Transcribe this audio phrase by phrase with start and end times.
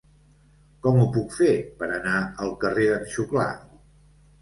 [0.85, 1.51] Com ho puc fer
[1.83, 2.17] per anar
[2.47, 3.51] al carrer d'en Xuclà?